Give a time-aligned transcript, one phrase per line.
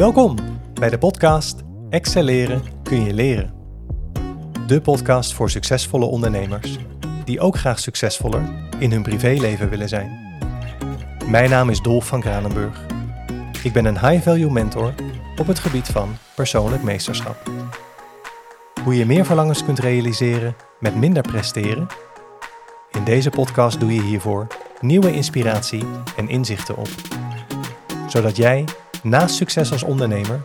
[0.00, 0.34] Welkom
[0.74, 3.54] bij de podcast Excelleren kun je leren.
[4.66, 6.78] De podcast voor succesvolle ondernemers
[7.24, 8.42] die ook graag succesvoller
[8.78, 10.38] in hun privéleven willen zijn.
[11.26, 12.86] Mijn naam is Dolf van Kranenburg.
[13.62, 14.94] Ik ben een high-value mentor
[15.36, 17.50] op het gebied van persoonlijk meesterschap.
[18.84, 21.86] Hoe je meer verlangens kunt realiseren met minder presteren?
[22.90, 24.46] In deze podcast doe je hiervoor
[24.80, 25.84] nieuwe inspiratie
[26.16, 26.88] en inzichten op.
[28.06, 28.64] Zodat jij
[29.02, 30.42] naast succes als ondernemer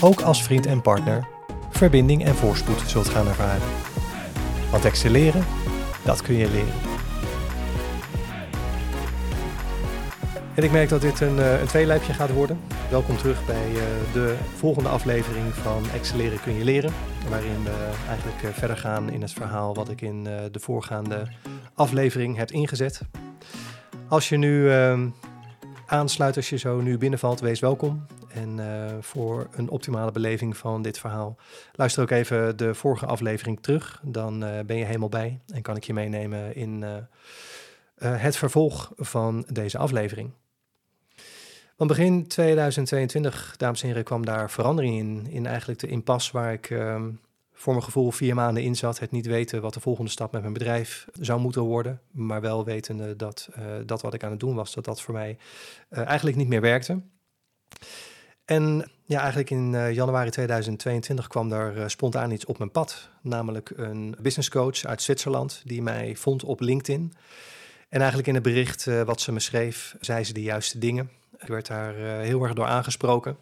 [0.00, 1.28] ook als vriend en partner
[1.70, 3.68] verbinding en voorspoed zult gaan ervaren.
[4.70, 5.44] Want excelleren,
[6.04, 6.90] dat kun je leren.
[10.54, 12.60] En ik merk dat dit een, eh, een tweelijpje gaat worden.
[12.90, 16.92] Welkom terug bij eh, de volgende aflevering van Excelleren kun je leren.
[17.28, 21.26] Waarin we eigenlijk eh, verder gaan in het verhaal wat ik in de voorgaande
[21.74, 23.00] aflevering heb ingezet.
[24.08, 25.08] Als je nu ehm,
[25.90, 28.06] aansluit, als je zo nu binnenvalt, wees welkom.
[28.28, 31.36] En uh, voor een optimale beleving van dit verhaal,
[31.72, 34.00] luister ook even de vorige aflevering terug.
[34.02, 36.96] Dan uh, ben je helemaal bij en kan ik je meenemen in uh,
[38.20, 40.30] het vervolg van deze aflevering.
[41.76, 45.26] Want begin 2022, dames en heren, kwam daar verandering in.
[45.30, 47.08] In eigenlijk de impas waar ik ehm,
[47.60, 48.98] voor mijn gevoel vier maanden in zat.
[48.98, 52.00] Het niet weten wat de volgende stap met mijn bedrijf zou moeten worden.
[52.10, 53.48] Maar wel wetende dat
[53.86, 55.38] dat wat ik aan het doen was, dat dat voor mij
[55.88, 57.00] eigenlijk niet meer werkte.
[58.44, 63.08] En ja, eigenlijk in uh, januari 2022 kwam daar spontaan iets op mijn pad.
[63.22, 67.12] Namelijk een business coach uit Zwitserland die mij vond op LinkedIn.
[67.88, 71.10] En eigenlijk in het bericht wat ze me schreef, zei ze de juiste dingen.
[71.38, 73.36] Ik werd daar heel erg door aangesproken.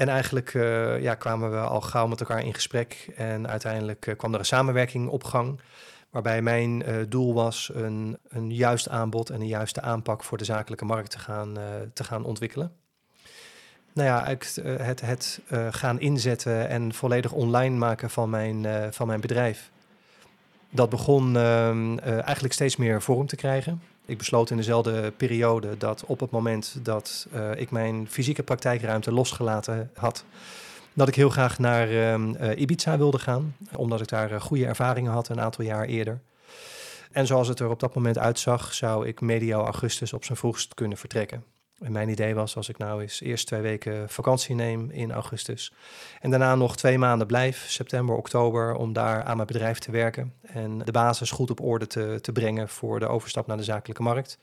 [0.00, 0.52] En eigenlijk
[1.00, 3.10] ja, kwamen we al gauw met elkaar in gesprek.
[3.16, 5.60] En uiteindelijk kwam er een samenwerking op gang.
[6.10, 10.84] Waarbij mijn doel was een, een juist aanbod en een juiste aanpak voor de zakelijke
[10.84, 11.58] markt te gaan,
[11.92, 12.72] te gaan ontwikkelen
[13.92, 19.06] nou ja, het, eh, het, het gaan inzetten en volledig online maken van mijn, van
[19.06, 19.70] mijn bedrijf.
[20.70, 23.82] Dat begon uh, eigenlijk steeds meer vorm te krijgen.
[24.10, 27.26] Ik besloot in dezelfde periode dat op het moment dat
[27.56, 30.24] ik mijn fysieke praktijkruimte losgelaten had,
[30.92, 35.28] dat ik heel graag naar ehm, Ibiza wilde gaan, omdat ik daar goede ervaringen had
[35.28, 36.20] een aantal jaar eerder.
[37.12, 40.74] En zoals het er op dat moment uitzag, zou ik medio augustus op zijn vroegst
[40.74, 41.44] kunnen vertrekken.
[41.80, 45.72] En mijn idee was, als ik nou eens eerst twee weken vakantie neem in augustus
[46.20, 50.34] en daarna nog twee maanden blijf, september, oktober, om daar aan mijn bedrijf te werken
[50.42, 54.02] en de basis goed op orde te, te brengen voor de overstap naar de zakelijke
[54.02, 54.38] markt.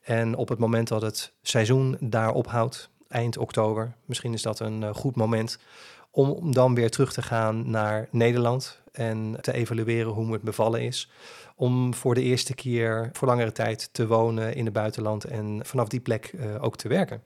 [0.00, 4.82] En op het moment dat het seizoen daar ophoudt, eind oktober, misschien is dat een
[4.82, 5.58] uh, goed moment
[6.10, 11.10] om dan weer terug te gaan naar Nederland en te evalueren hoe het bevallen is
[11.54, 15.88] om voor de eerste keer voor langere tijd te wonen in het buitenland en vanaf
[15.88, 17.22] die plek uh, ook te werken.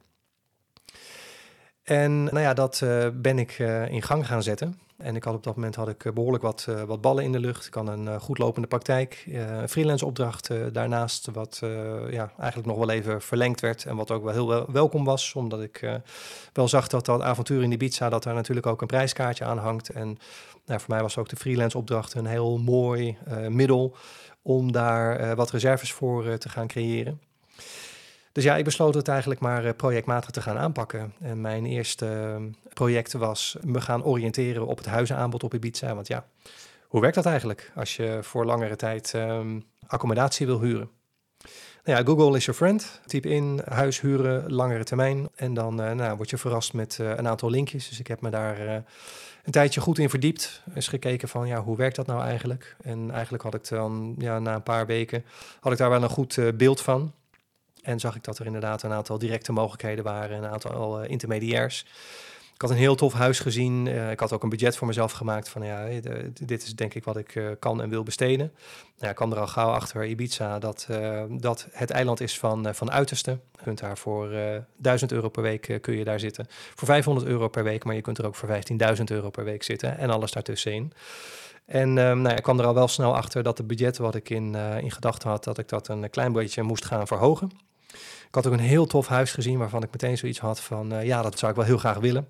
[1.82, 4.78] En nou ja, dat uh, ben ik uh, in gang gaan zetten.
[4.97, 7.66] En ik had op dat moment had ik behoorlijk wat, wat ballen in de lucht.
[7.66, 11.60] Ik had een goed lopende praktijk, een freelance opdracht daarnaast, wat
[12.10, 13.84] ja, eigenlijk nog wel even verlengd werd.
[13.84, 16.00] En wat ook wel heel wel welkom was, omdat ik
[16.53, 19.88] wel zag dat dat avontuur in Ibiza, dat daar natuurlijk ook een prijskaartje aan hangt.
[19.88, 20.19] En
[20.66, 23.16] nou, voor mij was ook de freelance opdracht een heel mooi
[23.49, 23.97] middel
[24.43, 27.21] om daar wat reserves voor te gaan creëren.
[28.34, 31.12] Dus ja, ik besloot het eigenlijk maar uh, projectmatig te gaan aanpakken.
[31.21, 32.39] En mijn eerste
[32.72, 35.95] project was me gaan oriënteren op het huizenaanbod op Ibiza.
[35.95, 36.27] Want ja,
[36.89, 40.91] hoe werkt dat eigenlijk als je voor langere tijd um, accommodatie wil huren?
[41.84, 43.00] Nou ja, Google is your friend.
[43.06, 45.28] Typ in huis huren, langere termijn.
[45.34, 47.89] En dan nou, word je verrast met een aantal linkjes.
[47.89, 48.84] Dus ik heb me daar
[49.44, 50.62] een tijdje goed in verdiept.
[50.75, 52.77] Eens gekeken van, ja, hoe werkt dat nou eigenlijk?
[52.83, 55.25] En eigenlijk had ik dan, ja, na een paar weken,
[55.61, 57.12] had ik daar wel een goed uh, beeld van.
[57.84, 61.84] En zag ik dat er inderdaad een aantal directe mogelijkheden waren, een aantal uh, intermediairs.
[62.55, 63.87] Ik had een heel tof huis gezien.
[63.87, 65.89] Uh, ik had ook een budget voor mezelf gemaakt van ja,
[66.33, 68.53] dit is denk ik wat ik kan en wil besteden.
[68.99, 70.89] Nou, ik kwam er al gauw achter Ibiza dat,
[71.31, 73.31] dat het eiland is van, van uiterste.
[73.31, 74.31] Je kunt daar voor
[74.76, 76.47] 1000 euro per week kun je daar zitten.
[76.75, 78.49] Voor 500 euro per week, maar je kunt er ook voor
[78.97, 80.93] 15.000 euro per week zitten en alles daartussenin.
[81.67, 84.55] En nou ik kwam er al wel snel achter dat het budget wat ik in,
[84.81, 87.50] in gedachten had, dat ik dat een klein beetje moest gaan verhogen.
[88.34, 91.22] Ik had ook een heel tof huis gezien waarvan ik meteen zoiets had van, ja,
[91.22, 92.28] dat zou ik wel heel graag willen.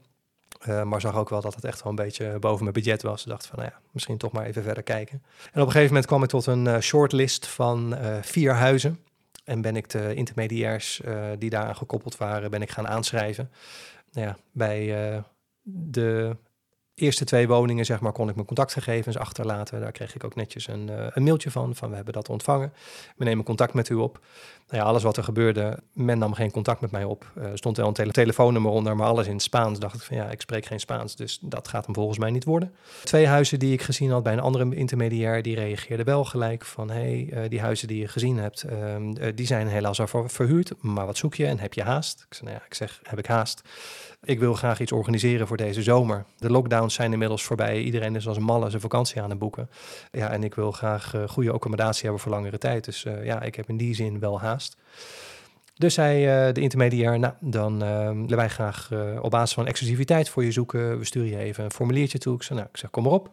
[0.68, 3.22] Uh, maar zag ook wel dat het echt wel een beetje boven mijn budget was.
[3.22, 5.22] Ik dacht van, nou ja, misschien toch maar even verder kijken.
[5.52, 8.98] En op een gegeven moment kwam ik tot een uh, shortlist van vier huizen.
[9.44, 11.00] En ben ik de intermediairs
[11.38, 13.50] die daaraan gekoppeld waren, ben ik gaan aanschrijven.
[14.12, 15.22] Nou ja, bij
[15.62, 16.36] de
[16.94, 19.80] eerste twee woningen, zeg maar, kon ik mijn contactgegevens achterlaten.
[19.80, 22.72] Daar kreeg ik ook netjes een, uh, een mailtje van, van we hebben dat ontvangen.
[23.16, 24.20] We nemen contact met u op.
[24.68, 27.30] Nou ja, alles wat er gebeurde, men nam geen contact met mij op.
[27.34, 29.78] Er stond wel een tele telefoonnummer onder, maar alles in het Spaans.
[29.78, 32.44] Dacht ik van ja, ik spreek geen Spaans, dus dat gaat hem volgens mij niet
[32.44, 32.74] worden.
[33.04, 36.90] Twee huizen die ik gezien had bij een andere intermediair, die reageerden wel gelijk van
[36.90, 41.06] hé, hey, die huizen die je gezien hebt, ehm, die zijn helaas al verhuurd, maar
[41.06, 42.24] wat zoek je en heb je haast?
[42.28, 43.62] Ik zei, nou ja, ik zeg, heb ik haast?
[44.24, 46.24] Ik wil graag iets organiseren voor deze zomer.
[46.38, 46.50] De
[46.92, 47.82] zijn inmiddels voorbij.
[47.82, 49.70] Iedereen is als malle zijn vakantie aan het boeken.
[50.10, 52.84] Ja, en ik wil graag uh, goede accommodatie hebben voor langere tijd.
[52.84, 54.76] Dus uh, ja, ik heb in die zin wel haast.
[55.74, 58.90] Dus zei uh, de intermediair, nou, dan willen wij graag
[59.20, 60.98] op basis van exclusiviteit voor je zoeken.
[60.98, 62.34] We sturen je even een formuliertje toe.
[62.34, 63.30] Ik zei, nou, ik zeg, kom maar op.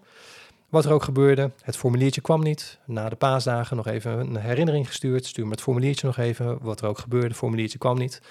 [0.69, 2.79] Wat er ook gebeurde, het formuliertje kwam niet.
[2.85, 5.25] Na de paasdagen nog even een herinnering gestuurd.
[5.25, 6.57] Stuur me het formuliertje nog even.
[6.61, 8.21] Wat er ook gebeurde, het formuliertje kwam niet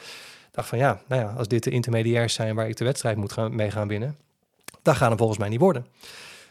[0.50, 3.32] dacht van ja, nou ja, als dit de intermediairs zijn waar ik de wedstrijd moet
[3.32, 4.16] gaan, mee gaan winnen,
[4.90, 5.86] dan gaat het volgens mij niet worden.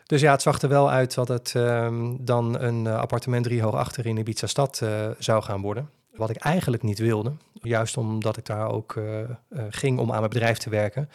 [0.05, 3.61] Dus ja, het zag er wel uit dat het um, dan een uh, appartement drie
[3.61, 5.89] hoog achter in Ibiza stad uh, zou gaan worden.
[6.15, 9.19] Wat ik eigenlijk niet wilde, juist omdat ik daar ook uh,
[9.69, 11.09] ging om aan mijn bedrijf te werken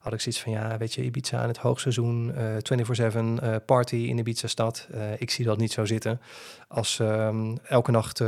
[0.00, 3.96] had ik zoiets van, ja, weet je, Ibiza in het hoogseizoen, uh, 24-7 uh, party
[3.96, 4.88] in Ibiza-stad.
[5.18, 6.20] Ik zie dat niet zo zitten.
[6.68, 8.18] Als um, elke nacht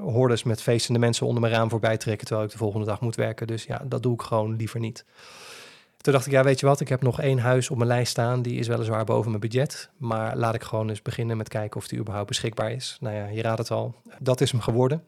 [0.00, 3.16] hordes met feestende mensen onder mijn raam voorbij trekken, terwijl ik de volgende dag moet
[3.16, 3.46] werken.
[3.46, 5.04] Dus ja, dat doe ik gewoon liever niet.
[6.06, 8.10] Toen dacht ik, ja, weet je wat, ik heb nog één huis op mijn lijst
[8.10, 8.42] staan.
[8.42, 9.90] Die is weliswaar boven mijn budget.
[9.96, 12.96] Maar laat ik gewoon eens beginnen met kijken of die überhaupt beschikbaar is.
[13.00, 13.94] Nou ja, je raadt het al.
[14.18, 15.04] Dat is hem geworden.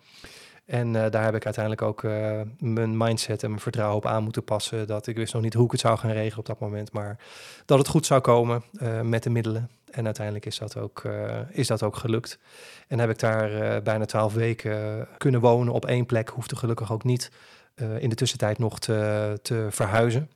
[0.66, 4.22] En uh, daar heb ik uiteindelijk ook uh, mijn mindset en mijn vertrouwen op aan
[4.22, 4.86] moeten passen.
[4.86, 7.18] Dat ik wist nog niet hoe ik het zou gaan regelen op dat moment, maar
[7.64, 9.70] dat het goed zou komen uh, met de middelen.
[9.90, 11.02] En uiteindelijk is dat ook,
[11.50, 12.38] is dat ook gelukt.
[12.88, 16.28] En heb ik daar bijna twaalf weken kunnen wonen op één plek.
[16.28, 17.30] Hoefde gelukkig ook niet
[17.98, 20.28] in de tussentijd nog te, te verhuizen.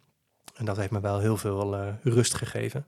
[0.54, 2.86] En dat heeft me wel heel veel rust gegeven.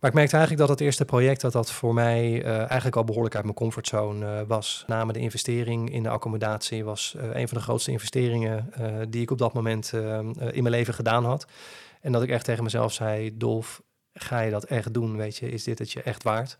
[0.00, 3.04] Maar ik merkte eigenlijk dat het eerste project dat dat voor mij uh, eigenlijk al
[3.04, 4.84] behoorlijk uit mijn comfortzone uh, was.
[4.86, 8.72] Name de investering in de accommodatie was een van de grootste investeringen
[9.08, 9.92] die ik op dat moment
[10.52, 11.46] in mijn leven gedaan had.
[12.00, 13.82] En dat ik echt tegen mezelf zei, Dolf,
[14.12, 15.16] ga je dat echt doen?
[15.16, 16.58] Weet je, is dit het je echt waard?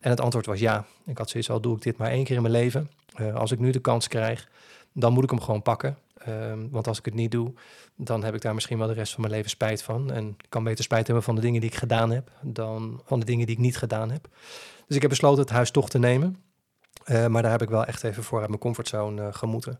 [0.00, 0.84] En het antwoord was ja.
[1.06, 2.90] Ik had zoiets al, doe ik dit maar één keer in mijn leven.
[3.34, 4.48] als ik nu de kans krijg,
[4.92, 5.98] dan moet ik hem gewoon pakken.
[6.28, 7.52] Um, want als ik het niet doe,
[7.96, 10.12] dan heb ik daar misschien wel de rest van mijn leven spijt van.
[10.12, 13.20] En ik kan beter spijt hebben van de dingen die ik gedaan heb, dan van
[13.20, 14.28] de dingen die ik niet gedaan heb.
[14.86, 16.36] Dus ik heb besloten het huis toch te nemen.
[17.06, 19.78] Uh, maar daar heb ik wel echt even voor uit mijn comfortzone uh, gemoeten.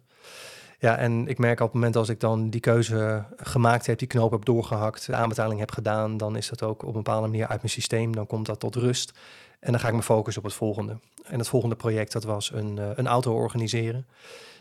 [0.78, 4.08] Ja, en ik merk op het moment als ik dan die keuze gemaakt heb, die
[4.08, 7.46] knoop heb doorgehakt, de aanbetaling heb gedaan, dan is dat ook op een bepaalde manier
[7.46, 8.14] uit mijn systeem.
[8.14, 9.18] Dan komt dat tot rust.
[9.60, 10.98] En dan ga ik me focussen op het volgende.
[11.24, 14.06] En het volgende project, dat was een, uh, een auto organiseren.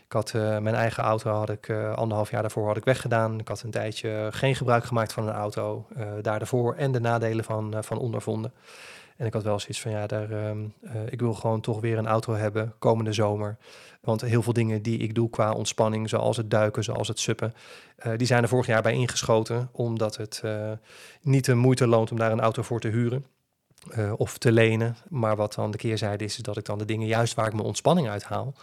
[0.06, 3.38] Ik had uh, mijn eigen auto, had ik uh, anderhalf jaar daarvoor had ik weggedaan.
[3.38, 5.86] Ik had een tijdje geen gebruik gemaakt van een auto.
[5.96, 8.52] Uh, daar de en de nadelen van, van ondervonden.
[9.16, 10.74] En ik had wel zoiets van, ja, daar, um,
[11.08, 13.56] ik wil gewoon toch weer een auto hebben komende zomer.
[14.00, 17.54] Want heel veel dingen die ik doe qua ontspanning, zoals het duiken, zoals het suppen,
[18.16, 19.68] die zijn er vorig jaar bij ingeschoten.
[19.72, 20.42] Omdat het
[21.22, 23.26] niet de moeite loont om daar een auto voor te huren.
[24.16, 24.96] of te lenen.
[25.08, 27.52] Maar wat dan de keerzijde is, is dat ik dan de dingen juist waar ik
[27.52, 28.54] mijn ontspanning uit haal,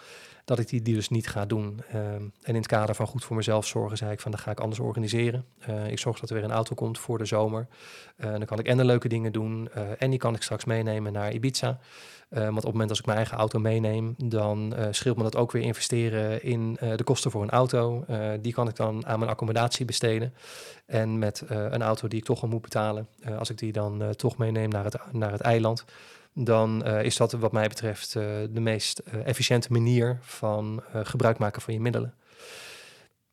[0.46, 1.82] dat ik die, die dus niet ga doen.
[1.96, 4.52] Um, en in het kader van goed voor mezelf zorgen, zei ik van, dan ga
[4.52, 5.46] ik anders organiseren.
[5.70, 7.68] Uh, ik zorg dat er weer een auto komt voor de zomer.
[8.18, 9.70] Uh, dan kan ik en de leuke dingen doen.
[9.78, 11.80] Uh, en die kan ik straks meenemen naar Ibiza.
[12.30, 15.52] want op het moment als ik mijn eigen auto meeneem, dan scheelt me dat ook
[15.52, 18.06] weer investeren in de kosten voor een auto.
[18.42, 20.34] die kan ik dan aan mijn accommodatie besteden.
[20.86, 24.38] En met een auto die ik toch al moet betalen, als ik die dan toch
[24.38, 25.86] meeneem naar het, naar het eiland
[26.34, 31.38] dan uh, is dat wat mij betreft uh, de meest uh, efficiënte manier van gebruik
[31.38, 32.14] maken van je middelen.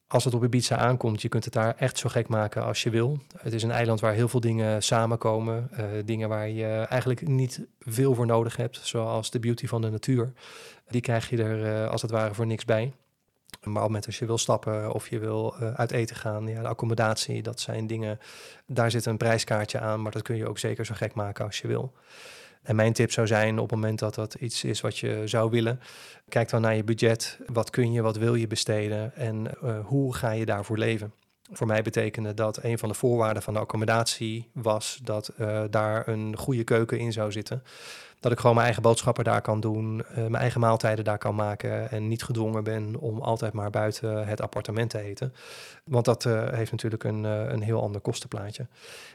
[0.07, 2.91] Als het op Ibiza aankomt, je kunt het daar echt zo gek maken als je
[2.91, 3.19] wil.
[3.37, 5.71] Het is een eiland waar heel veel dingen samenkomen.
[6.05, 10.33] dingen waar je eigenlijk niet veel voor nodig hebt, zoals de beauty van de natuur.
[10.89, 12.93] Die krijg je er als het ware voor niks bij.
[13.61, 16.63] Maar op het moment als je wil stappen of je wil uit eten gaan, ja,
[16.63, 18.19] de accommodatie, dat zijn dingen,
[18.67, 21.61] daar zit een prijskaartje aan, maar dat kun je ook zeker zo gek maken als
[21.61, 21.93] je wil.
[22.63, 25.51] En mijn tip zou zijn op het moment dat dat iets is wat je zou
[25.51, 25.81] willen,
[26.29, 27.39] kijk dan naar je budget.
[27.47, 31.13] Wat kun je, wat wil je besteden en uh, hoe ga je daarvoor leven?
[31.53, 36.09] Voor mij betekende dat een van de voorwaarden van de accommodatie was dat uh, daar
[36.09, 37.63] een goede keuken in zou zitten.
[38.21, 41.35] Dat ik gewoon mijn eigen boodschappen daar kan doen, uh, mijn eigen maaltijden daar kan
[41.35, 45.35] maken en niet gedwongen ben om altijd maar buiten het appartement te eten.
[45.85, 48.67] Want dat uh, heeft natuurlijk een, een heel ander kostenplaatje.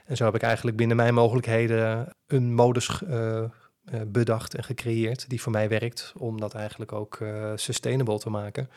[0.06, 3.02] En zo heb ik eigenlijk binnen mijn mogelijkheden een modus
[4.08, 7.20] bedacht en gecreëerd die voor mij werkt om dat eigenlijk ook
[7.56, 8.70] sustainable te maken.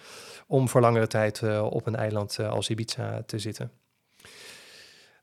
[0.47, 3.71] Om voor langere tijd op een eiland als Ibiza te zitten.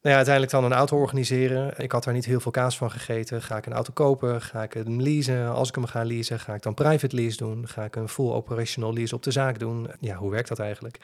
[0.02, 1.74] Nou ja, uiteindelijk dan een auto organiseren.
[1.78, 3.42] Ik had daar niet heel veel kaas van gegeten.
[3.42, 4.42] Ga ik een auto kopen?
[4.42, 5.54] Ga ik hem leasen?
[5.54, 7.68] Als ik hem ga leasen, ga ik dan private lease doen?
[7.68, 9.88] Ga ik een full operational lease op de zaak doen?
[10.00, 10.98] Ja, hoe werkt dat eigenlijk?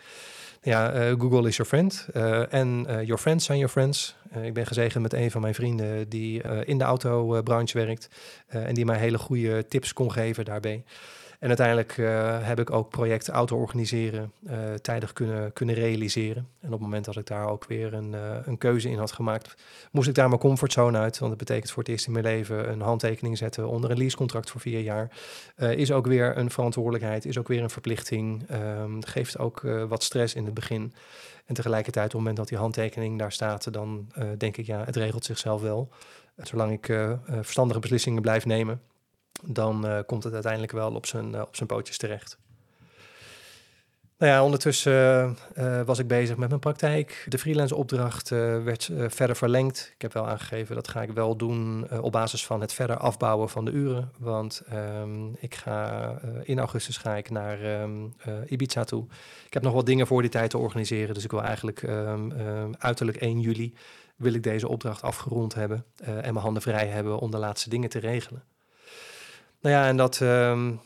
[0.63, 2.07] Ja, uh, Google is your friend.
[2.13, 4.15] Uh, en uh, your friends zijn your friends.
[4.41, 8.09] ik ben gezegend met een van mijn vrienden die in de autobranche werkt.
[8.47, 10.83] en die mij hele goede tips kon geven daarbij.
[11.41, 16.47] En uiteindelijk uh, heb ik ook projecten auto organiseren uh, tijdig kunnen, kunnen realiseren.
[16.59, 19.11] En op het moment dat ik daar ook weer een, uh, een keuze in had
[19.11, 19.55] gemaakt,
[19.91, 21.17] moest ik daar mijn comfortzone uit.
[21.17, 24.49] Want dat betekent voor het eerst in mijn leven een handtekening zetten onder een leasecontract
[24.49, 25.11] voor vier jaar.
[25.57, 28.49] is ook weer een verantwoordelijkheid, is ook weer een verplichting.
[28.51, 30.93] Um, geeft ook wat stress in het begin.
[31.45, 34.95] En tegelijkertijd, op het moment dat die handtekening daar staat, dan denk ik, ja, het
[34.95, 35.89] regelt zichzelf wel.
[36.35, 36.97] zolang ik
[37.41, 38.81] verstandige beslissingen blijf nemen
[39.45, 42.37] dan uh, komt het uiteindelijk wel op zijn, uh, op zijn pootjes terecht.
[44.17, 47.25] Nou ja, ondertussen uh, was ik bezig met mijn praktijk.
[47.29, 49.91] De freelance opdracht werd verder verlengd.
[49.95, 53.49] Ik heb wel aangegeven dat ga ik wel doen op basis van het verder afbouwen
[53.49, 54.11] van de uren.
[54.17, 56.11] Want um, ik ga
[56.43, 58.13] in augustus ga ik naar um,
[58.45, 59.05] Ibiza toe.
[59.45, 61.13] Ik heb nog wat dingen voor die tijd te organiseren.
[61.13, 63.73] Dus ik wil eigenlijk um, uiterlijk 1 juli
[64.15, 67.89] wil ik deze opdracht afgerond hebben en mijn handen vrij hebben om de laatste dingen
[67.89, 68.43] te regelen.
[69.61, 70.79] Nou ja, en dat um,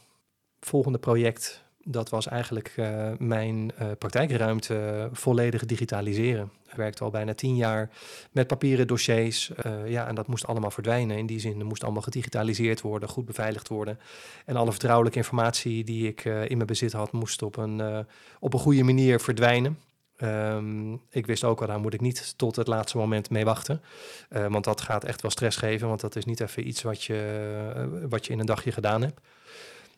[0.60, 6.52] volgende project, dat was eigenlijk uh, mijn uh, praktijkruimte volledig digitaliseren.
[6.70, 7.90] Ik werkte al bijna tien jaar
[8.32, 9.52] met papieren dossiers.
[9.86, 11.18] Ja, en dat moest allemaal verdwijnen.
[11.18, 14.00] In die zin, er moest allemaal gedigitaliseerd worden, goed beveiligd worden.
[14.46, 18.06] En alle vertrouwelijke informatie die ik in mijn bezit had, moest op een,
[18.40, 19.78] op een goede manier verdwijnen.
[20.24, 23.82] Um, ik wist ook al, daar moet ik niet tot het laatste moment mee wachten.
[24.30, 27.04] Uh, want dat gaat echt wel stress geven, want dat is niet even iets wat
[27.04, 29.20] je, uh, wat je in een dagje gedaan hebt.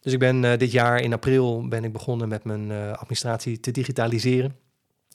[0.01, 3.71] Dus ik ben uh, dit jaar in april ben ik begonnen met mijn administratie te
[3.71, 4.55] digitaliseren.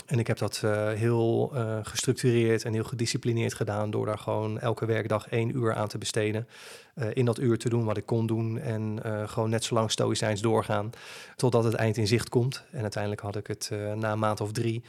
[0.07, 4.61] En ik heb dat uh, heel uh, gestructureerd en heel gedisciplineerd gedaan door daar gewoon
[4.61, 6.49] elke werkdag één uur aan te besteden.
[6.95, 9.91] Uh, in dat uur te doen wat ik kon doen en gewoon net zo lang
[9.91, 10.91] stoïcijns doorgaan
[11.37, 12.65] totdat het eind in zicht komt.
[12.71, 14.85] En uiteindelijk had ik het na een maand of drie,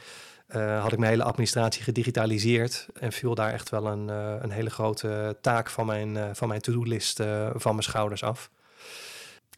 [0.80, 4.08] had ik mijn hele administratie gedigitaliseerd en viel daar echt wel een,
[4.42, 7.16] een hele grote taak van mijn, van mijn to-do-list
[7.54, 8.50] van mijn schouders af.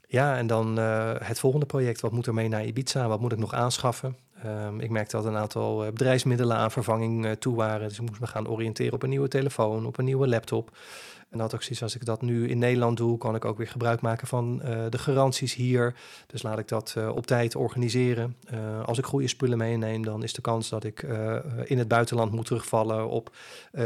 [0.09, 2.01] Ja, en dan het volgende project.
[2.01, 3.09] Wat moet er mee naar Ibiza?
[3.09, 4.17] Wat moet ik nog aanschaffen?
[4.45, 7.89] Um, ik merkte dat een aantal uh, bedrijfsmiddelen aan vervanging uh, toe waren.
[7.89, 10.77] Dus ik moest me gaan oriënteren op een nieuwe telefoon, op een nieuwe laptop.
[11.31, 13.69] En dat ook zoiets als ik dat nu in Nederland doe, kan ik ook weer
[13.69, 15.95] gebruik maken van uh, de garanties hier.
[16.27, 18.37] Dus laat ik dat op tijd organiseren.
[18.85, 21.07] als ik goede spullen meeneem, dan is de kans dat ik
[21.65, 23.37] in het buitenland moet terugvallen op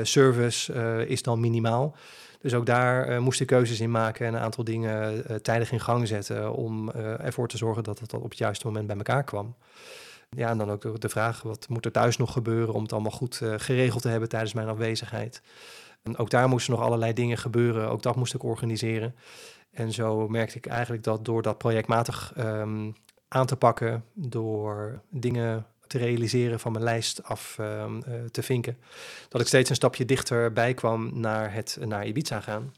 [0.03, 0.73] service
[1.07, 1.97] is dan minimaal.
[2.41, 6.09] Dus ook daar moest ik keuzes in maken en een aantal dingen tijdig in gang
[6.09, 9.55] zetten om ervoor te zorgen dat het op het juiste moment bij elkaar kwam.
[10.37, 13.11] Ja, en dan ook de vraag, wat moet er thuis nog gebeuren om het allemaal
[13.11, 15.43] goed uh, geregeld te hebben tijdens mijn afwezigheid.
[16.03, 19.15] En ook daar moesten nog allerlei dingen gebeuren, ook dat moest ik organiseren.
[19.71, 22.95] En zo merkte ik eigenlijk dat door dat projectmatig um,
[23.29, 28.79] aan te pakken, door dingen te realiseren van mijn lijst af um, uh, te vinken,
[29.29, 32.75] dat ik steeds een stapje dichterbij kwam naar het naar Ibiza gaan.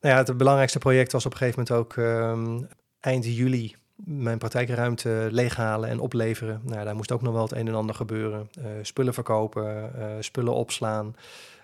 [0.00, 2.68] Nou ja, het belangrijkste project was op een gegeven moment ook um,
[3.00, 6.60] eind juli mijn praktijkruimte leeghalen en opleveren.
[6.64, 8.50] Nou, daar moest ook nog wel het een en ander gebeuren.
[8.58, 11.16] Uh, spullen verkopen, uh, spullen opslaan.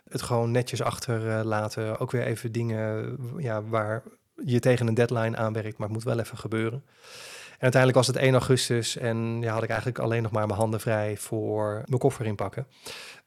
[0.08, 1.86] Het gewoon netjes achterlaten.
[1.86, 4.02] Uh, ook weer even dingen ja, waar
[4.44, 6.84] je tegen een deadline aanwerkt, maar het moet wel even gebeuren.
[7.64, 10.80] Uiteindelijk was het 1 augustus en ja, had ik eigenlijk alleen nog maar mijn handen
[10.80, 12.66] vrij voor mijn koffer inpakken.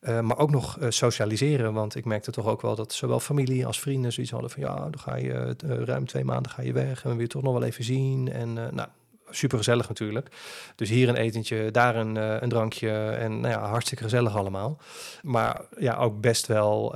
[0.02, 3.66] Uh, maar ook nog uh, socialiseren, want ik merkte toch ook wel dat zowel familie
[3.66, 6.74] als vrienden zoiets hadden van ja, dan ga je uh, ruim twee maanden ga je
[6.74, 8.32] weg en we weer toch nog wel even zien.
[8.32, 8.88] En nou,
[9.30, 10.30] super gezellig natuurlijk.
[10.76, 14.78] Dus hier een etentje, daar een, een drankje en nou ja, hartstikke gezellig allemaal.
[15.22, 16.96] Maar ja, ook best wel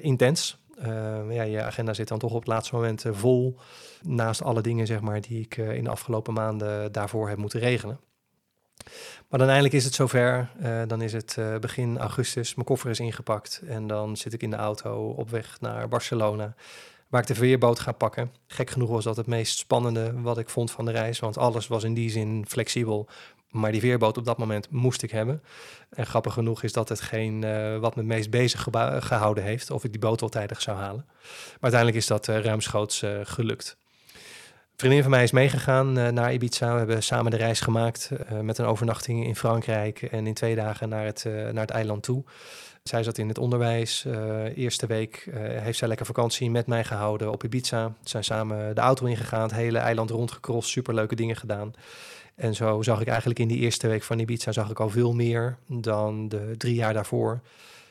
[0.00, 0.61] intens.
[1.28, 3.58] Ja, je agenda zit dan toch op het laatste moment vol.
[4.02, 8.00] Naast alle dingen zeg maar, die ik in de afgelopen maanden daarvoor heb moeten regelen.
[9.28, 10.50] Maar dan eindelijk is het zover.
[10.62, 12.54] Uh, dan is het begin augustus.
[12.54, 13.62] Mijn koffer is ingepakt.
[13.66, 16.54] En dan zit ik in de auto op weg naar Barcelona.
[17.08, 18.32] Waar ik de veerboot ga pakken.
[18.46, 21.18] Gek genoeg was dat het meest spannende wat ik vond van de reis.
[21.18, 23.08] Want alles was in die zin flexibel.
[23.52, 25.42] Maar die veerboot op dat moment moest ik hebben.
[25.90, 28.66] En grappig genoeg is dat hetgeen uh, wat me het meest bezig
[28.98, 29.70] gehouden heeft.
[29.70, 31.04] Of ik die boot wel tijdig zou halen.
[31.06, 33.76] Maar uiteindelijk is dat ruimschoots gelukt
[34.82, 36.72] vriendin van mij is meegegaan uh, naar Ibiza.
[36.72, 40.54] We hebben samen de reis gemaakt uh, met een overnachting in Frankrijk en in twee
[40.54, 42.24] dagen naar het, uh, naar het eiland toe.
[42.82, 44.06] Zij zat in het onderwijs.
[44.54, 47.92] eerste week heeft zij lekker vakantie met mij gehouden op Ibiza.
[48.04, 51.74] Zijn samen de auto ingegaan, het hele eiland rondgecrossed, superleuke dingen gedaan.
[52.42, 55.12] En zo zag ik eigenlijk in die eerste week van Ibiza zag ik al veel
[55.12, 57.40] meer dan de drie jaar daarvoor.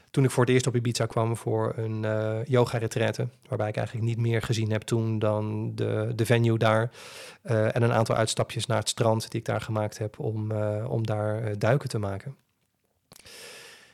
[0.10, 4.08] toen ik voor het eerst op Ibiza kwam voor een uh, yoga-retraite, waarbij ik eigenlijk
[4.08, 6.92] niet meer gezien heb toen dan de, de venue daar
[7.42, 10.52] en een aantal uitstapjes naar het strand die ik daar gemaakt heb om,
[10.86, 12.36] om daar duiken te maken.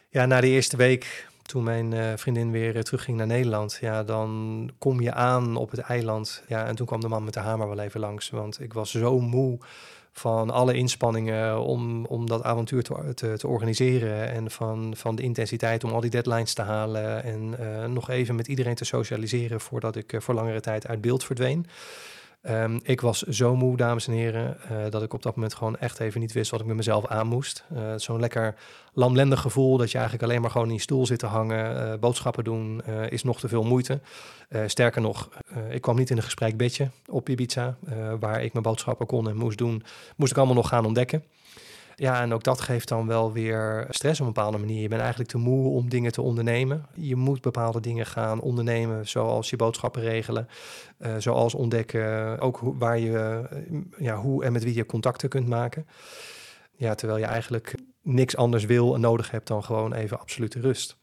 [0.10, 5.02] Ja, na de eerste week toen mijn vriendin weer terugging naar Nederland, ja, dan kom
[5.02, 6.44] je aan op het eiland.
[6.48, 8.92] Ja, en toen kwam de man met de hamer wel even langs, want ik was
[8.92, 9.60] zo moe
[10.20, 15.84] van alle inspanningen om, om dat avontuur te, te, organiseren en van, van de intensiteit
[15.84, 19.96] om al die deadlines te halen en uh, nog even met iedereen te socialiseren voordat
[19.96, 21.66] ik voor langere tijd uit beeld verdween.
[22.42, 25.78] Um, ik was zo moe, dames en heren, uh, dat ik op dat moment gewoon
[25.78, 27.66] echt even niet wist wat ik met mezelf aan moest.
[27.74, 28.56] Uh, Zo'n lekker
[28.94, 31.76] lamlendig gevoel dat je eigenlijk alleen maar gewoon in je stoel zit te hangen.
[31.76, 34.02] Uh, boodschappen doen is nog te veel moeite.
[34.66, 35.30] sterker nog,
[35.70, 37.78] ik kwam niet in een gesprek bedje op Ibiza,
[38.20, 39.84] waar ik mijn boodschappen kon en moest doen.
[40.16, 41.24] Moest ik allemaal nog gaan ontdekken.
[42.00, 44.82] Ja, en ook dat geeft dan wel weer stress op een bepaalde manier.
[44.82, 46.86] Je bent eigenlijk te moe om dingen te ondernemen.
[46.96, 50.48] Je moet bepaalde dingen gaan ondernemen, zoals je boodschappen regelen,
[51.00, 55.30] uh, zoals ontdekken ook hoe, waar je, uh, ja, hoe en met wie je contacten
[55.30, 55.88] kunt maken.
[56.76, 60.98] Ja, terwijl je eigenlijk niks anders wil en nodig hebt dan gewoon even absolute rust.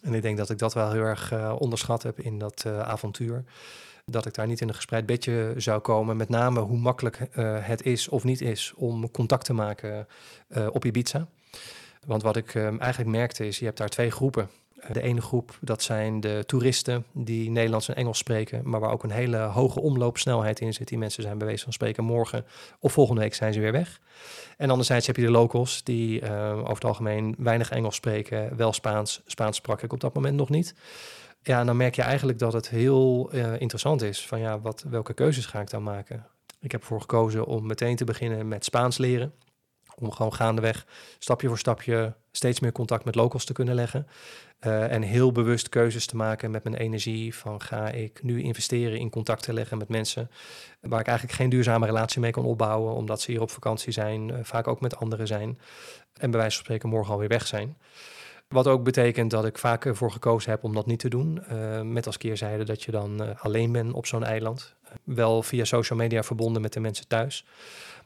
[0.00, 3.44] En ik denk dat ik dat wel heel erg uh, onderschat heb in dat avontuur
[4.10, 6.16] dat ik daar niet in een gespreid bedje zou komen.
[6.16, 10.06] Met name hoe makkelijk uh, het is of niet is om contact te maken
[10.48, 11.26] uh, op Ibiza.
[12.06, 14.48] Want wat ik uh, eigenlijk merkte is, je hebt daar twee groepen.
[14.92, 19.02] De ene groep, dat zijn de toeristen die Nederlands en Engels spreken, maar waar ook
[19.02, 20.88] een hele hoge omloopsnelheid in zit.
[20.88, 22.44] Die mensen zijn wijze van spreken morgen
[22.78, 24.00] of volgende week zijn ze weer weg.
[24.56, 29.20] En anderzijds heb je de locals die over het algemeen weinig Engels spreken, wel Spaans.
[29.26, 30.74] Spaans sprak ik op dat moment nog niet.
[31.42, 35.14] Ja, dan merk je eigenlijk dat het heel uh, interessant is van ja, wat, welke
[35.14, 36.26] keuzes ga ik dan maken?
[36.60, 39.34] Ik heb ervoor gekozen om meteen te beginnen met Spaans leren.
[39.94, 40.86] Om gewoon gaandeweg,
[41.18, 44.06] stapje voor stapje, steeds meer contact met locals te kunnen leggen.
[44.66, 47.34] Uh, en heel bewust keuzes te maken met mijn energie.
[47.34, 50.30] Van ga ik nu investeren in contact te leggen met mensen
[50.80, 54.28] waar ik eigenlijk geen duurzame relatie mee kan opbouwen, omdat ze hier op vakantie zijn,
[54.28, 55.58] uh, vaak ook met anderen zijn.
[56.12, 57.76] En bij wijze van spreken morgen alweer weg zijn.
[58.54, 61.42] Wat ook betekent dat ik vaak ervoor gekozen heb om dat niet te doen.
[61.52, 64.74] Uh, met als keerzijde dat je dan uh, alleen bent op zo'n eiland.
[64.84, 67.46] Uh, wel via social media verbonden met de mensen thuis.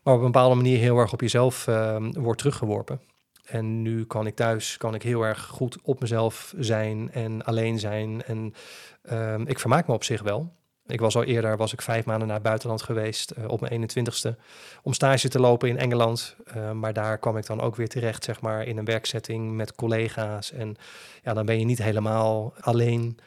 [0.02, 3.00] Maar op een bepaalde manier heel erg op jezelf ehm, wordt teruggeworpen.
[3.44, 7.78] En nu kan ik thuis kan ik heel erg goed op mezelf zijn en alleen
[7.78, 8.22] zijn.
[8.22, 8.54] En
[9.02, 10.52] ehm, ik vermaak me op zich wel.
[10.87, 13.88] Ik was al eerder, was ik vijf maanden naar het buitenland geweest uh, op mijn
[13.90, 14.40] 21ste
[14.83, 16.37] om stage te lopen in Engeland.
[16.57, 19.75] Uh, maar daar kwam ik dan ook weer terecht, zeg maar, in een werksetting met
[19.75, 20.53] collega's.
[20.53, 20.77] En
[21.23, 23.18] ja, dan ben je niet helemaal alleen.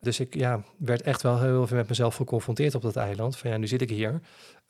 [0.00, 3.36] Dus ik ja, werd echt wel heel veel met mezelf geconfronteerd op dat eiland.
[3.36, 4.20] Van ja, nu zit ik hier,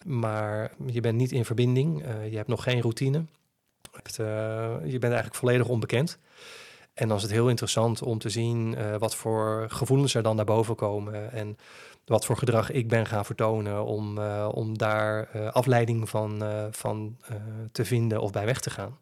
[0.04, 2.06] maar je bent niet in verbinding.
[2.06, 3.24] Uh, je hebt nog geen routine.
[4.84, 6.18] je bent eigenlijk volledig onbekend.
[6.96, 10.44] En dan is het heel interessant om te zien wat voor gevoelens er dan naar
[10.44, 11.32] boven komen.
[11.32, 11.56] En
[12.04, 17.16] wat voor gedrag ik ben gaan vertonen om, uh, om daar uh, afleiding van, van
[17.72, 18.98] te vinden of bij weg te gaan.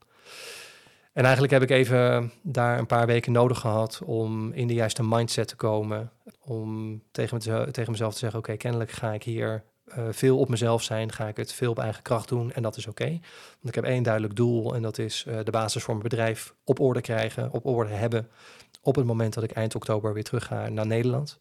[1.14, 5.02] En eigenlijk heb ik even daar een paar weken nodig gehad om in de juiste
[5.04, 6.10] mindset te komen.
[6.40, 9.64] Om tegen, me, tegen mezelf te zeggen: Oké, kennelijk ga ik hier
[10.10, 11.12] veel op mezelf zijn.
[11.12, 13.08] Ga ik het veel op eigen kracht doen en dat is oké.
[13.08, 16.80] Want ik heb één duidelijk doel en dat is de basis voor mijn bedrijf op
[16.80, 18.28] orde krijgen, op orde hebben.
[18.82, 21.38] Op het moment dat ik eind oktober weer terug ga naar Nederland.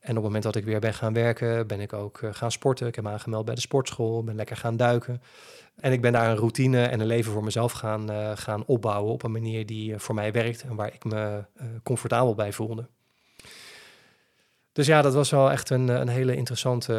[0.00, 2.52] En op het moment dat ik weer ben gaan werken, ben ik ook uh, gaan
[2.52, 2.86] sporten.
[2.86, 5.22] Ik heb me aangemeld bij de sportschool, ben lekker gaan duiken.
[5.76, 9.22] En ik ben daar een routine en een leven voor mezelf gaan, gaan opbouwen op
[9.22, 11.44] een manier die voor mij werkt en waar ik me
[11.82, 12.88] comfortabel bij voelde.
[14.74, 16.92] Dus ja, dat was wel echt een, een hele interessante,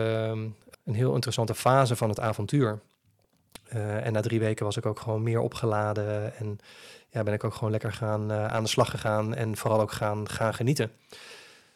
[0.86, 2.80] een heel interessante fase van het avontuur.
[4.04, 6.58] en na drie weken was ik ook gewoon meer opgeladen en
[7.10, 10.30] ja, ben ik ook gewoon lekker gaan, aan de slag gegaan en vooral ook gaan,
[10.30, 10.92] gaan genieten.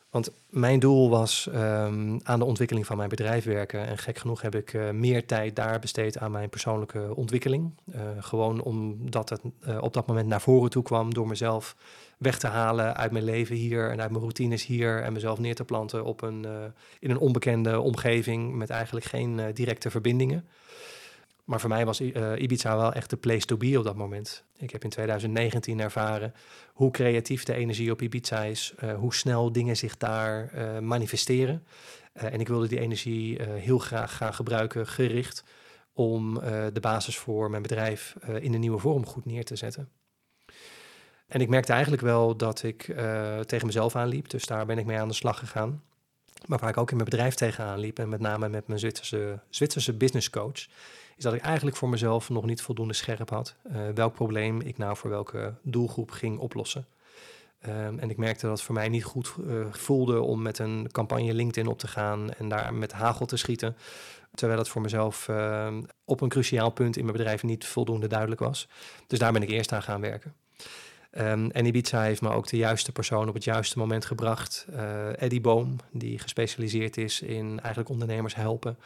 [0.09, 3.87] Want mijn doel was um, aan de ontwikkeling van mijn bedrijf werken.
[3.87, 7.73] En gek genoeg heb ik uh, meer tijd daar besteed aan mijn persoonlijke ontwikkeling.
[7.95, 11.75] Uh, gewoon omdat het uh, op dat moment naar voren toe kwam door mezelf
[12.17, 15.01] weg te halen uit mijn leven hier en uit mijn routines hier.
[15.01, 16.45] En mezelf neer te planten op een,
[16.99, 20.47] in een onbekende omgeving met eigenlijk geen directe verbindingen.
[21.49, 24.43] Maar voor mij was uh, Ibiza wel echt de place to be op dat moment.
[24.57, 26.33] Ik heb in 2019 ervaren
[26.73, 31.65] hoe creatief de energie op Ibiza is, uh, hoe snel dingen zich daar uh, manifesteren.
[32.13, 35.43] en ik wilde die energie heel graag gaan gebruiken, gericht,
[35.93, 36.33] om
[36.73, 39.89] de basis voor mijn bedrijf in een nieuwe vorm goed neer te zetten.
[41.27, 42.95] En ik merkte eigenlijk wel dat ik
[43.45, 45.83] tegen mezelf aanliep, dus daar ben ik mee aan de slag gegaan.
[46.45, 49.39] Maar waar ik ook in mijn bedrijf tegenaan liep, en met name met mijn Zwitserse,
[49.49, 50.67] Zwitserse business coach,
[51.17, 54.77] is dat ik eigenlijk voor mezelf nog niet voldoende scherp had uh, welk probleem ik
[54.77, 56.85] nou voor welke doelgroep ging oplossen.
[57.59, 59.33] Ehm, en ik merkte dat het voor mij niet goed
[59.71, 63.77] voelde om met een campagne LinkedIn op te gaan en daar met hagel te schieten.
[64.35, 68.39] Terwijl het voor mezelf ehm, op een cruciaal punt in mijn bedrijf niet voldoende duidelijk
[68.39, 68.67] was.
[69.07, 70.33] Dus daar ben ik eerst aan gaan werken.
[71.17, 74.65] Um, en Ibiza heeft me ook de juiste persoon op het juiste moment gebracht.
[74.69, 78.77] Uh, Eddie Boom, die gespecialiseerd is in eigenlijk ondernemers helpen.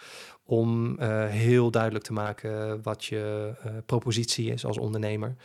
[0.45, 5.35] Om uh, heel duidelijk te maken wat je uh, propositie is als ondernemer.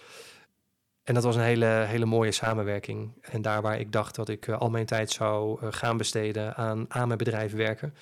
[1.05, 3.13] En dat was een hele, hele mooie samenwerking.
[3.21, 7.07] En daar waar ik dacht dat ik al mijn tijd zou gaan besteden aan, aan
[7.07, 7.95] mijn bedrijf werken,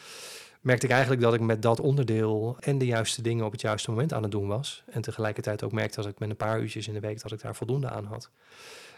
[0.67, 3.91] merkte ik eigenlijk dat ik met dat onderdeel en de juiste dingen op het juiste
[3.91, 4.83] moment aan het doen was.
[4.87, 7.41] En tegelijkertijd ook merkte dat ik met een paar uurtjes in de week dat ik
[7.41, 8.31] daar voldoende aan had.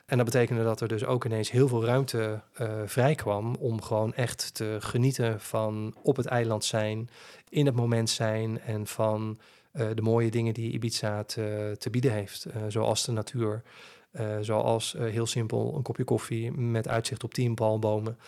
[0.07, 3.83] En dat betekende dat er dus ook ineens heel veel ruimte uh, vrij kwam om
[3.83, 7.09] gewoon echt te genieten van op het eiland zijn,
[7.49, 9.39] in het moment zijn en van
[9.73, 13.63] uh, de mooie dingen die Ibiza te, te bieden heeft, uh, zoals de natuur.
[14.13, 18.19] Uh, zoals uh, heel simpel een kopje koffie met uitzicht op tien palmbomen.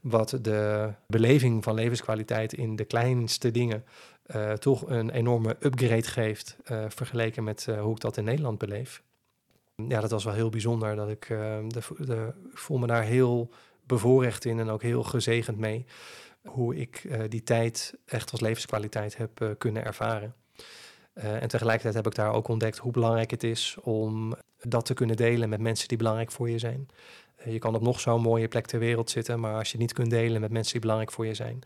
[0.00, 3.84] Wat de beleving van levenskwaliteit in de kleinste dingen
[4.26, 6.56] uh, toch een enorme upgrade geeft.
[6.88, 9.02] vergeleken met hoe ik dat in Nederland beleef.
[9.88, 10.96] Ja, dat was wel heel bijzonder.
[10.96, 13.50] Dat ik, de, de, ik voel me daar heel
[13.86, 15.84] bevoorrecht in en ook heel gezegend mee.
[16.42, 20.34] Hoe ik die tijd echt als levenskwaliteit heb kunnen ervaren.
[21.14, 24.94] Uh, en tegelijkertijd heb ik daar ook ontdekt hoe belangrijk het is om dat te
[24.94, 26.88] kunnen delen met mensen die belangrijk voor je zijn.
[27.40, 29.92] Uh, je kan op nog zo'n mooie plek ter wereld zitten, maar als je niet
[29.92, 31.60] kunt delen met mensen die belangrijk voor je zijn,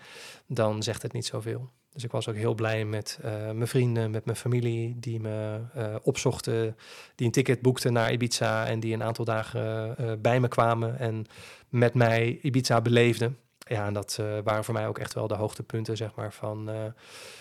[0.47, 1.71] dan zegt het niet zoveel.
[1.93, 5.61] Dus ik was ook heel blij met uh, mijn vrienden, met mijn familie die me
[6.03, 6.77] opzochten,
[7.15, 11.27] die een ticket boekten naar Ibiza en die een aantal dagen bij me kwamen en
[11.69, 15.35] met mij Ibiza beleefden ja, en dat uh, waren voor mij ook echt wel de
[15.35, 16.77] hoogtepunten, zeg maar, van, uh,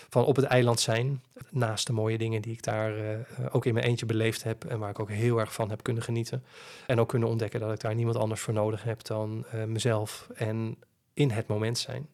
[0.08, 1.22] van op het eiland zijn.
[1.50, 3.18] Naast de mooie dingen die ik daar uh,
[3.50, 6.02] ook in mijn eentje beleefd heb en waar ik ook heel erg van heb kunnen
[6.02, 6.44] genieten.
[6.86, 10.76] En ook kunnen ontdekken dat ik daar niemand anders voor nodig heb dan mezelf en
[11.14, 12.08] in het moment zijn.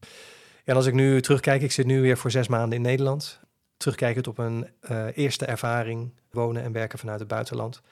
[0.00, 0.08] Ja,
[0.64, 3.40] en als ik nu terugkijk, ik zit nu weer voor zes maanden in Nederland.
[3.76, 4.68] Terugkijkend op een
[5.14, 7.82] eerste ervaring wonen en werken vanuit het buitenland.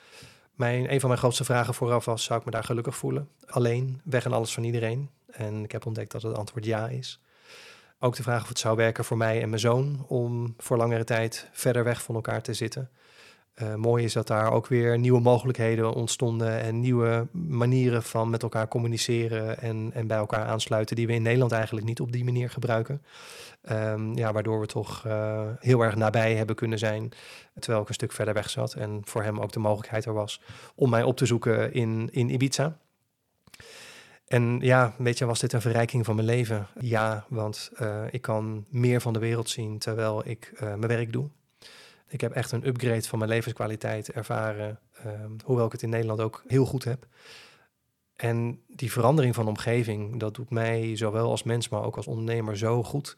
[0.52, 3.28] Mijn, een van mijn grootste vragen vooraf was: zou ik me daar gelukkig voelen?
[3.46, 5.10] Alleen, weg en alles van iedereen.
[5.32, 7.20] En ik heb ontdekt dat het antwoord ja is.
[7.98, 11.04] Ook de vraag of het zou werken voor mij en mijn zoon om voor langere
[11.04, 12.90] tijd verder weg van elkaar te zitten.
[13.62, 18.42] Uh, mooi is dat daar ook weer nieuwe mogelijkheden ontstonden en nieuwe manieren van met
[18.42, 22.24] elkaar communiceren en, en bij elkaar aansluiten, die we in Nederland eigenlijk niet op die
[22.24, 23.02] manier gebruiken.
[23.70, 27.12] Um, ja, waardoor we toch uh, heel erg nabij hebben kunnen zijn,
[27.58, 30.40] terwijl ik een stuk verder weg zat en voor hem ook de mogelijkheid er was
[30.74, 32.78] om mij op te zoeken in, in Ibiza.
[34.32, 36.66] En ja, weet je, was dit een verrijking van mijn leven?
[36.80, 41.12] Ja, want uh, ik kan meer van de wereld zien terwijl ik uh, mijn werk
[41.12, 41.28] doe.
[42.08, 45.12] Ik heb echt een upgrade van mijn levenskwaliteit ervaren, uh,
[45.44, 47.06] hoewel ik het in Nederland ook heel goed heb.
[48.16, 52.56] En die verandering van omgeving, dat doet mij zowel als mens, maar ook als ondernemer
[52.56, 53.16] zo goed.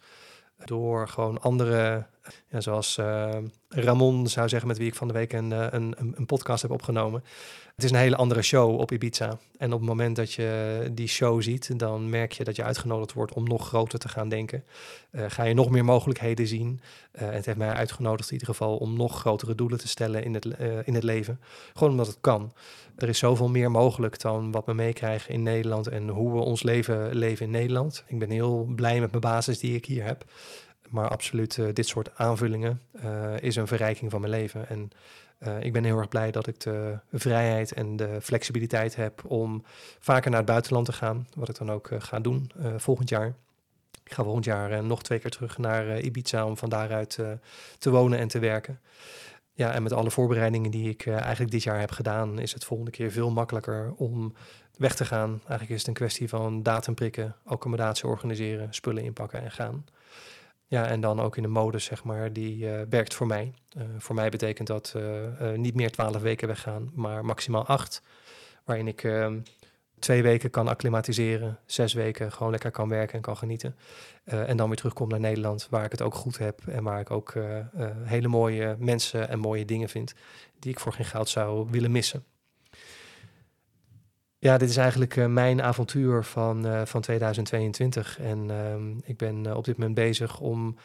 [0.64, 2.06] Door gewoon andere,
[2.48, 3.28] ja, zoals uh,
[3.68, 7.24] Ramon zou zeggen, met wie ik van de week een, een, een podcast heb opgenomen.
[7.74, 9.38] Het is een hele andere show op Ibiza.
[9.58, 13.12] En op het moment dat je die show ziet, dan merk je dat je uitgenodigd
[13.12, 14.64] wordt om nog groter te gaan denken.
[15.10, 16.80] Uh, ga je nog meer mogelijkheden zien.
[17.12, 20.44] Het heeft mij uitgenodigd in ieder geval om nog grotere doelen te stellen in het,
[20.84, 21.40] in het leven.
[21.72, 22.52] Gewoon omdat het kan.
[22.96, 26.62] Er is zoveel meer mogelijk dan wat we meekrijgen in Nederland en hoe we ons
[26.62, 28.04] leven leven in Nederland.
[28.06, 30.24] Ik ben heel blij met mijn basis die ik hier heb.
[30.88, 32.80] Maar absoluut, dit soort aanvullingen
[33.40, 34.68] is een verrijking van mijn leven.
[34.68, 34.90] En
[35.46, 39.64] uh, ik ben heel erg blij dat ik de vrijheid en de flexibiliteit heb om
[40.00, 41.26] vaker naar het buitenland te gaan.
[41.34, 43.34] Wat ik dan ook ga doen volgend jaar.
[44.04, 47.18] Ik ga volgend jaar nog twee keer terug naar Ibiza om van daaruit
[47.78, 48.80] te wonen en te werken.
[49.52, 52.90] Ja, en met alle voorbereidingen die ik eigenlijk dit jaar heb gedaan, is het volgende
[52.90, 54.34] keer veel makkelijker om
[54.76, 55.30] weg te gaan.
[55.30, 59.84] Eigenlijk is het een kwestie van datum prikken, accommodatie organiseren, spullen inpakken en gaan.
[60.66, 63.54] Ja, en dan ook in de modus, zeg maar, die uh, werkt voor mij.
[63.76, 68.02] Uh, voor mij betekent dat uh, niet meer twaalf weken weggaan, maar maximaal acht.
[68.64, 69.40] Waarin ik ehm,
[69.98, 73.76] twee weken kan acclimatiseren, zes weken gewoon lekker kan werken en kan genieten.
[74.24, 77.10] en dan weer terugkom naar Nederland, waar ik het ook goed heb en waar ik
[77.10, 77.34] ook
[78.04, 80.14] hele mooie mensen en mooie dingen vind,
[80.58, 82.24] die ik voor geen goud zou willen missen.
[84.44, 88.18] Ja, dit is eigenlijk uh, mijn avontuur van, uh, van 2022.
[88.20, 90.76] En uh, ik ben uh, op dit moment bezig om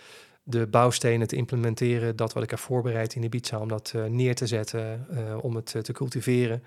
[0.44, 2.16] de bouwstenen te implementeren.
[2.16, 5.08] Dat wat ik heb voorbereid in Ibiza, om dat neer te zetten,
[5.42, 6.64] om het te cultiveren.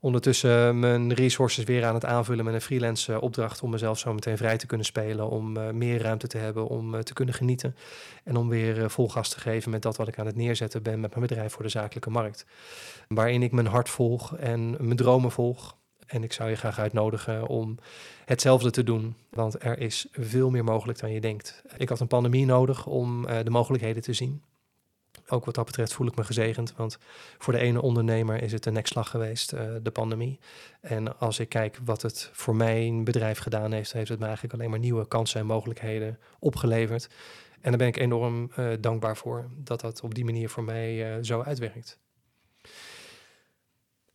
[0.00, 4.36] Ondertussen mijn resources weer aan het aanvullen met een freelance opdracht om mezelf zo meteen
[4.36, 5.28] vrij te kunnen spelen.
[5.28, 7.76] Om meer ruimte te hebben, om te kunnen genieten.
[8.24, 11.00] En om weer vol gas te geven met dat wat ik aan het neerzetten ben
[11.00, 12.46] met mijn bedrijf voor de zakelijke markt.
[13.08, 15.80] Waarin ik mijn hart volg en mijn dromen volg.
[16.06, 17.78] En ik zou je graag uitnodigen om
[18.24, 21.62] hetzelfde te doen, want er is veel meer mogelijk dan je denkt.
[21.76, 24.42] Ik had een pandemie nodig om de mogelijkheden te zien
[25.32, 26.74] ook wat dat betreft voel ik me gezegend.
[26.76, 26.98] Want
[27.38, 30.38] voor de ene ondernemer is het een nekslag geweest, uh, de pandemie.
[30.80, 34.54] En als ik kijk wat het voor mijn bedrijf gedaan heeft, heeft het me eigenlijk
[34.54, 37.08] alleen maar nieuwe kansen en mogelijkheden opgeleverd.
[37.60, 41.22] En daar ben ik enorm uh, dankbaar voor dat dat op die manier voor mij
[41.22, 41.98] zo uitwerkt.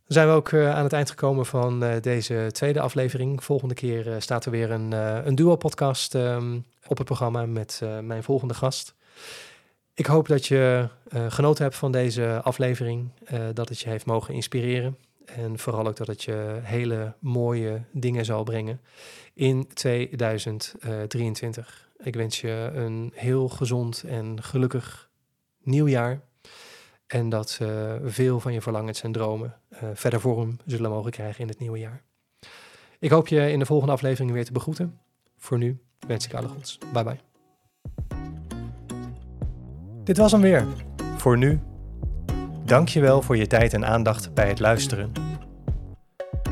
[0.08, 3.44] Dan zijn we ook aan het eind gekomen van deze tweede aflevering.
[3.44, 4.92] Volgende keer staat er weer een,
[5.28, 8.96] een duo-podcast um, op het programma met mijn volgende gast.
[9.94, 10.88] Ik hoop dat je
[11.28, 13.10] genoten hebt van deze aflevering,
[13.54, 18.26] dat het je heeft mogen inspireren en vooral ook dat het je hele mooie dingen
[18.26, 18.82] zal brengen
[19.34, 21.90] in 2023.
[22.04, 25.10] Ik wens je een heel gezond en gelukkig
[25.64, 26.22] nieuwjaar
[27.08, 29.56] en dat uh, veel van je verlangens en dromen
[29.94, 32.04] verder vorm zullen mogen krijgen in het nieuwe jaar.
[33.00, 35.00] Ik hoop je in de volgende aflevering weer te begroeten.
[35.38, 36.78] Voor nu wens ik alle goeds.
[36.94, 37.20] Bye bye.
[40.04, 40.66] Dit was hem weer.
[41.18, 41.60] Voor nu.
[42.66, 45.12] Dankjewel voor je tijd en aandacht bij het luisteren.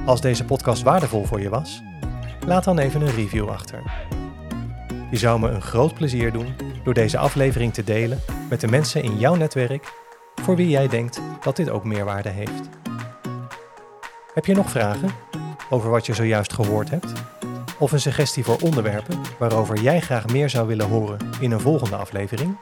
[0.06, 1.82] Als deze podcast waardevol voor je was,
[2.46, 4.08] laat dan even een review achter.
[5.12, 9.04] Je zou me een groot plezier doen door deze aflevering te delen met de mensen
[9.04, 10.05] in jouw netwerk
[10.46, 12.70] voor wie jij denkt dat dit ook meerwaarde heeft.
[14.34, 15.10] Heb je nog vragen
[15.70, 17.14] over wat je zojuist gehoord hebt?
[17.80, 21.96] Of een suggestie voor onderwerpen waarover jij graag meer zou willen horen in een volgende
[21.96, 22.58] aflevering?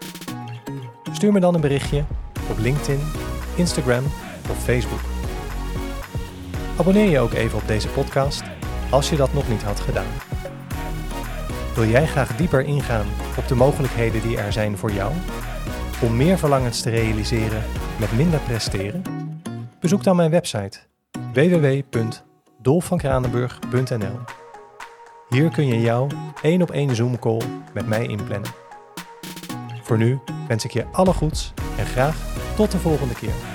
[1.12, 2.04] Stuur me dan een berichtje
[2.50, 3.00] op LinkedIn,
[3.56, 4.04] Instagram
[4.50, 5.02] of Facebook.
[6.78, 8.44] Abonneer je ook even op deze podcast
[8.90, 10.12] als je dat nog niet had gedaan.
[11.76, 15.12] Wil jij graag dieper ingaan op de mogelijkheden die er zijn voor jou
[16.04, 17.64] om meer verlangens te realiseren
[18.00, 19.04] met minder presteren?
[19.80, 20.80] Bezoek dan mijn website
[21.34, 24.20] www.dolfvankranenburg.nl.
[25.30, 26.08] Hier kun je jouw
[26.42, 27.42] één op één Zoom call
[27.74, 28.52] met mij inplannen.
[29.82, 32.16] Voor nu wens ik je alle goeds en graag
[32.56, 33.53] tot de volgende keer.